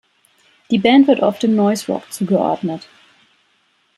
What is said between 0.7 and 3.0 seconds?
Die Band wird oft dem Noise-Rock zugeordnet.